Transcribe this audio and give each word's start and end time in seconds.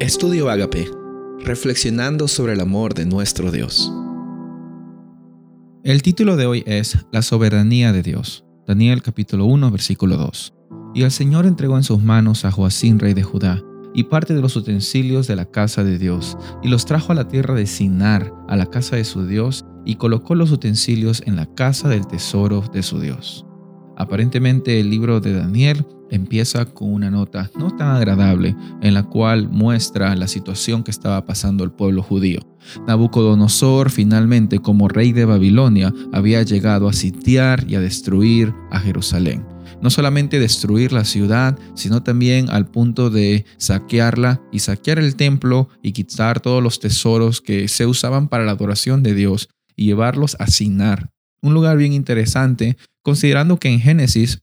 Estudio 0.00 0.48
Agape, 0.48 0.90
reflexionando 1.40 2.26
sobre 2.26 2.54
el 2.54 2.60
amor 2.60 2.94
de 2.94 3.04
nuestro 3.04 3.52
Dios. 3.52 3.92
El 5.84 6.00
título 6.00 6.38
de 6.38 6.46
hoy 6.46 6.62
es 6.64 6.96
La 7.12 7.20
soberanía 7.20 7.92
de 7.92 8.02
Dios. 8.02 8.46
Daniel 8.66 9.02
capítulo 9.02 9.44
1 9.44 9.70
versículo 9.70 10.16
2. 10.16 10.54
Y 10.94 11.02
el 11.02 11.10
Señor 11.10 11.44
entregó 11.44 11.76
en 11.76 11.82
sus 11.82 12.02
manos 12.02 12.46
a 12.46 12.50
Joacín 12.50 12.98
rey 12.98 13.12
de 13.12 13.24
Judá 13.24 13.62
y 13.92 14.04
parte 14.04 14.32
de 14.32 14.40
los 14.40 14.56
utensilios 14.56 15.26
de 15.26 15.36
la 15.36 15.44
casa 15.44 15.84
de 15.84 15.98
Dios, 15.98 16.38
y 16.62 16.68
los 16.68 16.86
trajo 16.86 17.12
a 17.12 17.16
la 17.16 17.28
tierra 17.28 17.54
de 17.54 17.66
Sinar, 17.66 18.32
a 18.48 18.56
la 18.56 18.64
casa 18.64 18.96
de 18.96 19.04
su 19.04 19.26
Dios, 19.26 19.66
y 19.84 19.96
colocó 19.96 20.34
los 20.34 20.50
utensilios 20.50 21.22
en 21.26 21.36
la 21.36 21.44
casa 21.54 21.90
del 21.90 22.06
tesoro 22.06 22.64
de 22.72 22.82
su 22.82 23.00
Dios. 23.00 23.44
Aparentemente 23.98 24.80
el 24.80 24.88
libro 24.88 25.20
de 25.20 25.34
Daniel 25.34 25.84
empieza 26.10 26.64
con 26.66 26.92
una 26.92 27.10
nota 27.10 27.50
no 27.58 27.74
tan 27.76 27.96
agradable 27.96 28.56
en 28.82 28.94
la 28.94 29.04
cual 29.04 29.48
muestra 29.48 30.14
la 30.16 30.28
situación 30.28 30.82
que 30.82 30.90
estaba 30.90 31.24
pasando 31.24 31.64
el 31.64 31.70
pueblo 31.70 32.02
judío. 32.02 32.40
Nabucodonosor 32.86 33.90
finalmente 33.90 34.58
como 34.58 34.88
rey 34.88 35.12
de 35.12 35.24
Babilonia 35.24 35.92
había 36.12 36.42
llegado 36.42 36.88
a 36.88 36.92
sitiar 36.92 37.64
y 37.68 37.74
a 37.74 37.80
destruir 37.80 38.52
a 38.70 38.80
Jerusalén. 38.80 39.44
No 39.80 39.88
solamente 39.88 40.38
destruir 40.38 40.92
la 40.92 41.04
ciudad, 41.04 41.58
sino 41.74 42.02
también 42.02 42.50
al 42.50 42.66
punto 42.66 43.08
de 43.08 43.46
saquearla 43.56 44.42
y 44.52 44.58
saquear 44.58 44.98
el 44.98 45.16
templo 45.16 45.68
y 45.82 45.92
quitar 45.92 46.40
todos 46.40 46.62
los 46.62 46.80
tesoros 46.80 47.40
que 47.40 47.66
se 47.68 47.86
usaban 47.86 48.28
para 48.28 48.44
la 48.44 48.52
adoración 48.52 49.02
de 49.02 49.14
Dios 49.14 49.48
y 49.76 49.86
llevarlos 49.86 50.36
a 50.38 50.48
Sinar, 50.48 51.10
un 51.40 51.54
lugar 51.54 51.78
bien 51.78 51.94
interesante, 51.94 52.76
considerando 53.02 53.58
que 53.58 53.68
en 53.68 53.80
Génesis 53.80 54.42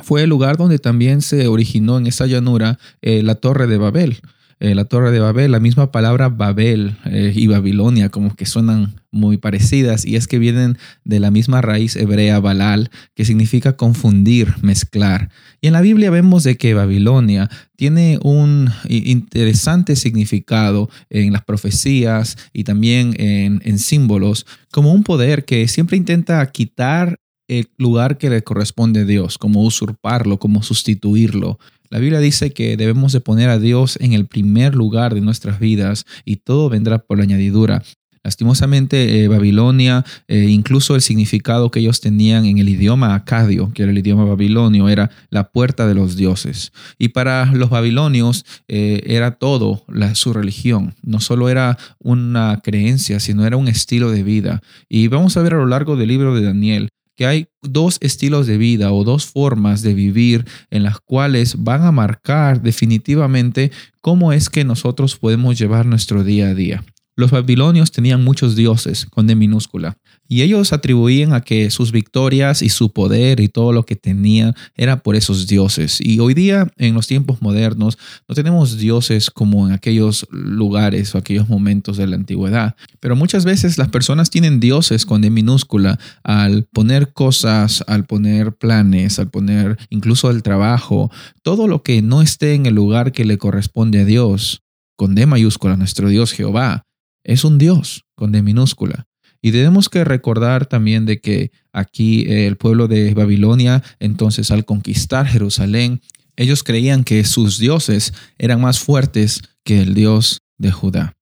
fue 0.00 0.22
el 0.22 0.30
lugar 0.30 0.56
donde 0.56 0.78
también 0.78 1.22
se 1.22 1.48
originó 1.48 1.98
en 1.98 2.06
esa 2.06 2.26
llanura 2.26 2.78
eh, 3.02 3.22
la 3.22 3.36
torre 3.36 3.66
de 3.66 3.78
Babel. 3.78 4.20
Eh, 4.58 4.74
la 4.74 4.86
torre 4.86 5.10
de 5.10 5.20
Babel, 5.20 5.52
la 5.52 5.60
misma 5.60 5.92
palabra 5.92 6.30
Babel 6.30 6.96
eh, 7.04 7.30
y 7.34 7.46
Babilonia 7.46 8.08
como 8.08 8.34
que 8.34 8.46
suenan 8.46 8.94
muy 9.10 9.36
parecidas 9.36 10.06
y 10.06 10.16
es 10.16 10.26
que 10.26 10.38
vienen 10.38 10.78
de 11.04 11.20
la 11.20 11.30
misma 11.30 11.60
raíz 11.60 11.94
hebrea 11.94 12.40
Balal 12.40 12.90
que 13.14 13.26
significa 13.26 13.76
confundir, 13.76 14.54
mezclar. 14.62 15.28
Y 15.60 15.66
en 15.66 15.74
la 15.74 15.82
Biblia 15.82 16.10
vemos 16.10 16.42
de 16.42 16.56
que 16.56 16.72
Babilonia 16.72 17.50
tiene 17.76 18.18
un 18.22 18.70
interesante 18.88 19.94
significado 19.94 20.88
en 21.10 21.34
las 21.34 21.44
profecías 21.44 22.38
y 22.54 22.64
también 22.64 23.14
en, 23.18 23.60
en 23.62 23.78
símbolos 23.78 24.46
como 24.72 24.94
un 24.94 25.02
poder 25.02 25.44
que 25.44 25.68
siempre 25.68 25.98
intenta 25.98 26.50
quitar 26.50 27.18
el 27.48 27.68
lugar 27.78 28.18
que 28.18 28.30
le 28.30 28.42
corresponde 28.42 29.00
a 29.00 29.04
Dios, 29.04 29.38
como 29.38 29.62
usurparlo, 29.62 30.38
como 30.38 30.62
sustituirlo. 30.62 31.58
La 31.90 31.98
Biblia 31.98 32.20
dice 32.20 32.50
que 32.50 32.76
debemos 32.76 33.12
de 33.12 33.20
poner 33.20 33.48
a 33.48 33.58
Dios 33.58 33.98
en 34.00 34.12
el 34.12 34.26
primer 34.26 34.74
lugar 34.74 35.14
de 35.14 35.20
nuestras 35.20 35.60
vidas 35.60 36.04
y 36.24 36.36
todo 36.36 36.68
vendrá 36.68 36.98
por 36.98 37.18
la 37.18 37.24
añadidura. 37.24 37.82
Lastimosamente, 38.26 39.22
eh, 39.22 39.28
Babilonia, 39.28 40.04
eh, 40.26 40.46
incluso 40.48 40.96
el 40.96 41.00
significado 41.00 41.70
que 41.70 41.78
ellos 41.78 42.00
tenían 42.00 42.44
en 42.44 42.58
el 42.58 42.68
idioma 42.68 43.14
acadio, 43.14 43.70
que 43.72 43.84
era 43.84 43.92
el 43.92 43.98
idioma 43.98 44.24
babilonio, 44.24 44.88
era 44.88 45.12
la 45.30 45.52
puerta 45.52 45.86
de 45.86 45.94
los 45.94 46.16
dioses. 46.16 46.72
Y 46.98 47.10
para 47.10 47.46
los 47.54 47.70
babilonios 47.70 48.44
eh, 48.66 49.00
era 49.06 49.38
todo 49.38 49.84
su 50.14 50.32
religión. 50.32 50.96
No 51.04 51.20
solo 51.20 51.48
era 51.48 51.78
una 52.00 52.60
creencia, 52.64 53.20
sino 53.20 53.46
era 53.46 53.56
un 53.56 53.68
estilo 53.68 54.10
de 54.10 54.24
vida. 54.24 54.60
Y 54.88 55.06
vamos 55.06 55.36
a 55.36 55.42
ver 55.42 55.54
a 55.54 55.58
lo 55.58 55.66
largo 55.66 55.94
del 55.94 56.08
libro 56.08 56.34
de 56.34 56.42
Daniel 56.42 56.88
que 57.16 57.26
hay 57.26 57.48
dos 57.62 57.98
estilos 58.00 58.46
de 58.46 58.58
vida 58.58 58.92
o 58.92 59.04
dos 59.04 59.26
formas 59.26 59.82
de 59.82 59.94
vivir 59.94 60.46
en 60.70 60.82
las 60.82 61.00
cuales 61.00 61.56
van 61.64 61.82
a 61.82 61.92
marcar 61.92 62.62
definitivamente 62.62 63.72
cómo 64.00 64.32
es 64.32 64.50
que 64.50 64.64
nosotros 64.64 65.16
podemos 65.16 65.58
llevar 65.58 65.86
nuestro 65.86 66.22
día 66.22 66.48
a 66.48 66.54
día. 66.54 66.84
Los 67.18 67.30
babilonios 67.30 67.92
tenían 67.92 68.22
muchos 68.22 68.56
dioses 68.56 69.06
con 69.06 69.26
D 69.26 69.34
minúscula 69.34 69.96
y 70.28 70.42
ellos 70.42 70.74
atribuían 70.74 71.32
a 71.32 71.40
que 71.40 71.70
sus 71.70 71.90
victorias 71.90 72.60
y 72.60 72.68
su 72.68 72.92
poder 72.92 73.40
y 73.40 73.48
todo 73.48 73.72
lo 73.72 73.84
que 73.84 73.96
tenían 73.96 74.54
era 74.74 75.02
por 75.02 75.16
esos 75.16 75.46
dioses. 75.46 75.98
Y 75.98 76.18
hoy 76.18 76.34
día, 76.34 76.70
en 76.76 76.92
los 76.92 77.06
tiempos 77.06 77.40
modernos, 77.40 77.96
no 78.28 78.34
tenemos 78.34 78.76
dioses 78.76 79.30
como 79.30 79.66
en 79.66 79.72
aquellos 79.72 80.26
lugares 80.30 81.14
o 81.14 81.18
aquellos 81.18 81.48
momentos 81.48 81.96
de 81.96 82.06
la 82.06 82.16
antigüedad. 82.16 82.76
Pero 83.00 83.16
muchas 83.16 83.46
veces 83.46 83.78
las 83.78 83.88
personas 83.88 84.28
tienen 84.28 84.60
dioses 84.60 85.06
con 85.06 85.22
D 85.22 85.30
minúscula 85.30 85.98
al 86.22 86.64
poner 86.64 87.14
cosas, 87.14 87.82
al 87.86 88.04
poner 88.04 88.52
planes, 88.52 89.18
al 89.18 89.30
poner 89.30 89.78
incluso 89.88 90.30
el 90.30 90.42
trabajo, 90.42 91.10
todo 91.42 91.66
lo 91.66 91.82
que 91.82 92.02
no 92.02 92.20
esté 92.20 92.52
en 92.52 92.66
el 92.66 92.74
lugar 92.74 93.12
que 93.12 93.24
le 93.24 93.38
corresponde 93.38 94.00
a 94.00 94.04
Dios, 94.04 94.60
con 94.96 95.14
D 95.14 95.24
mayúscula, 95.24 95.78
nuestro 95.78 96.10
Dios 96.10 96.32
Jehová 96.32 96.86
es 97.26 97.44
un 97.44 97.58
Dios 97.58 98.04
con 98.14 98.32
D 98.32 98.40
minúscula. 98.40 99.06
Y 99.42 99.52
tenemos 99.52 99.88
que 99.88 100.04
recordar 100.04 100.66
también 100.66 101.04
de 101.04 101.20
que 101.20 101.50
aquí 101.72 102.24
el 102.28 102.56
pueblo 102.56 102.88
de 102.88 103.12
Babilonia, 103.14 103.82
entonces 104.00 104.50
al 104.50 104.64
conquistar 104.64 105.26
Jerusalén, 105.26 106.00
ellos 106.36 106.62
creían 106.62 107.04
que 107.04 107.24
sus 107.24 107.58
dioses 107.58 108.14
eran 108.38 108.60
más 108.60 108.78
fuertes 108.78 109.42
que 109.64 109.82
el 109.82 109.94
Dios 109.94 110.42
de 110.58 110.70
Judá. 110.72 111.16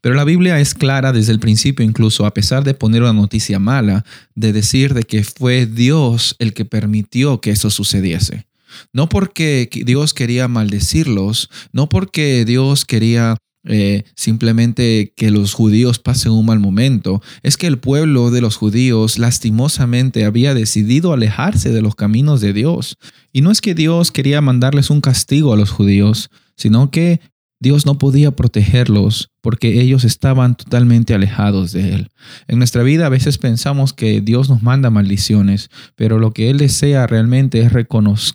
Pero 0.00 0.14
la 0.14 0.24
Biblia 0.24 0.60
es 0.60 0.74
clara 0.74 1.12
desde 1.12 1.32
el 1.32 1.40
principio, 1.40 1.84
incluso 1.84 2.24
a 2.24 2.32
pesar 2.32 2.62
de 2.62 2.74
poner 2.74 3.02
una 3.02 3.12
noticia 3.12 3.58
mala, 3.58 4.04
de 4.34 4.52
decir 4.52 4.94
de 4.94 5.02
que 5.02 5.24
fue 5.24 5.66
Dios 5.66 6.36
el 6.38 6.54
que 6.54 6.64
permitió 6.64 7.40
que 7.40 7.50
eso 7.50 7.68
sucediese. 7.70 8.46
No 8.92 9.08
porque 9.08 9.68
Dios 9.84 10.14
quería 10.14 10.46
maldecirlos, 10.46 11.50
no 11.72 11.88
porque 11.88 12.44
Dios 12.44 12.84
quería 12.84 13.36
eh, 13.68 14.04
simplemente 14.14 15.12
que 15.14 15.30
los 15.30 15.52
judíos 15.52 15.98
pasen 15.98 16.32
un 16.32 16.46
mal 16.46 16.58
momento, 16.58 17.22
es 17.42 17.56
que 17.56 17.66
el 17.66 17.78
pueblo 17.78 18.30
de 18.30 18.40
los 18.40 18.56
judíos 18.56 19.18
lastimosamente 19.18 20.24
había 20.24 20.54
decidido 20.54 21.12
alejarse 21.12 21.70
de 21.70 21.82
los 21.82 21.94
caminos 21.94 22.40
de 22.40 22.52
Dios. 22.52 22.96
Y 23.32 23.42
no 23.42 23.50
es 23.50 23.60
que 23.60 23.74
Dios 23.74 24.10
quería 24.10 24.40
mandarles 24.40 24.90
un 24.90 25.00
castigo 25.00 25.52
a 25.52 25.56
los 25.56 25.70
judíos, 25.70 26.30
sino 26.56 26.90
que 26.90 27.20
Dios 27.60 27.86
no 27.86 27.98
podía 27.98 28.30
protegerlos 28.30 29.30
porque 29.40 29.80
ellos 29.80 30.04
estaban 30.04 30.56
totalmente 30.56 31.14
alejados 31.14 31.72
de 31.72 31.94
Él. 31.94 32.08
En 32.46 32.58
nuestra 32.58 32.82
vida 32.82 33.06
a 33.06 33.08
veces 33.08 33.38
pensamos 33.38 33.92
que 33.92 34.20
Dios 34.20 34.48
nos 34.48 34.62
manda 34.62 34.90
maldiciones, 34.90 35.70
pero 35.96 36.18
lo 36.18 36.32
que 36.32 36.50
Él 36.50 36.58
desea 36.58 37.06
realmente 37.06 37.60
es 37.60 37.72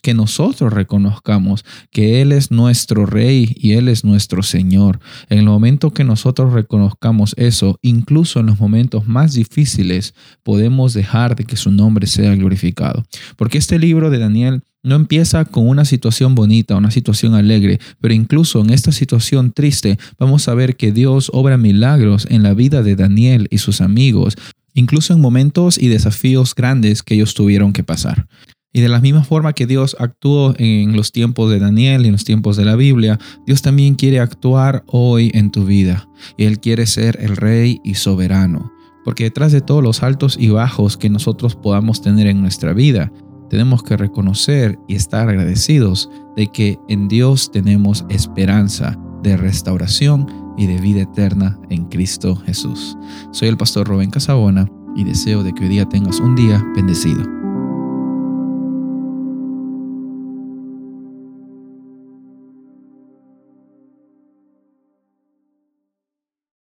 que 0.01 0.13
nosotros 0.13 0.73
reconozcamos 0.73 1.63
que 1.91 2.21
Él 2.21 2.31
es 2.31 2.51
nuestro 2.51 3.05
Rey 3.05 3.55
y 3.55 3.73
Él 3.73 3.87
es 3.87 4.03
nuestro 4.03 4.43
Señor. 4.43 4.99
En 5.29 5.39
el 5.39 5.45
momento 5.45 5.91
que 5.91 6.03
nosotros 6.03 6.51
reconozcamos 6.53 7.33
eso, 7.37 7.77
incluso 7.81 8.39
en 8.39 8.47
los 8.47 8.59
momentos 8.59 9.07
más 9.07 9.33
difíciles, 9.33 10.15
podemos 10.43 10.93
dejar 10.93 11.35
de 11.35 11.45
que 11.45 11.55
su 11.55 11.71
nombre 11.71 12.07
sea 12.07 12.35
glorificado. 12.35 13.05
Porque 13.37 13.57
este 13.57 13.79
libro 13.79 14.09
de 14.09 14.19
Daniel 14.19 14.63
no 14.83 14.95
empieza 14.95 15.45
con 15.45 15.67
una 15.67 15.85
situación 15.85 16.35
bonita, 16.35 16.75
una 16.75 16.91
situación 16.91 17.33
alegre, 17.33 17.79
pero 18.01 18.13
incluso 18.13 18.59
en 18.61 18.69
esta 18.69 18.91
situación 18.91 19.51
triste 19.53 19.97
vamos 20.19 20.47
a 20.47 20.53
ver 20.53 20.75
que 20.75 20.91
Dios 20.91 21.31
obra 21.33 21.57
milagros 21.57 22.27
en 22.29 22.43
la 22.43 22.53
vida 22.53 22.83
de 22.83 22.95
Daniel 22.95 23.47
y 23.49 23.59
sus 23.59 23.81
amigos, 23.81 24.35
incluso 24.73 25.13
en 25.13 25.21
momentos 25.21 25.77
y 25.77 25.87
desafíos 25.87 26.53
grandes 26.53 27.01
que 27.01 27.15
ellos 27.15 27.33
tuvieron 27.33 27.71
que 27.71 27.83
pasar. 27.83 28.27
Y 28.75 28.81
de 28.81 28.89
la 28.89 28.99
misma 28.99 29.23
forma 29.23 29.53
que 29.53 29.67
Dios 29.67 29.95
actuó 29.99 30.55
en 30.57 30.95
los 30.95 31.11
tiempos 31.11 31.51
de 31.51 31.59
Daniel 31.59 32.03
y 32.03 32.07
en 32.07 32.13
los 32.13 32.25
tiempos 32.25 32.57
de 32.57 32.65
la 32.65 32.75
Biblia, 32.75 33.19
Dios 33.45 33.61
también 33.61 33.93
quiere 33.93 34.19
actuar 34.19 34.83
hoy 34.87 35.29
en 35.35 35.51
tu 35.51 35.65
vida. 35.65 36.09
Y 36.37 36.45
Él 36.45 36.59
quiere 36.59 36.87
ser 36.87 37.19
el 37.21 37.37
rey 37.37 37.79
y 37.83 37.93
soberano. 37.93 38.73
Porque 39.05 39.25
detrás 39.25 39.51
de 39.51 39.61
todos 39.61 39.83
los 39.83 40.01
altos 40.01 40.37
y 40.39 40.49
bajos 40.49 40.97
que 40.97 41.11
nosotros 41.11 41.55
podamos 41.55 42.01
tener 42.01 42.25
en 42.25 42.41
nuestra 42.41 42.73
vida, 42.73 43.11
tenemos 43.49 43.83
que 43.83 43.97
reconocer 43.97 44.79
y 44.87 44.95
estar 44.95 45.29
agradecidos 45.29 46.09
de 46.35 46.47
que 46.47 46.79
en 46.87 47.07
Dios 47.07 47.51
tenemos 47.51 48.05
esperanza 48.09 48.97
de 49.21 49.37
restauración 49.37 50.27
y 50.57 50.67
de 50.67 50.79
vida 50.79 51.01
eterna 51.01 51.59
en 51.69 51.85
Cristo 51.85 52.35
Jesús. 52.35 52.97
Soy 53.31 53.47
el 53.47 53.57
pastor 53.57 53.87
Rubén 53.87 54.11
Casabona 54.11 54.69
y 54.95 55.03
deseo 55.03 55.43
de 55.43 55.53
que 55.53 55.63
hoy 55.63 55.69
día 55.69 55.85
tengas 55.87 56.19
un 56.19 56.35
día 56.35 56.63
bendecido. 56.75 57.42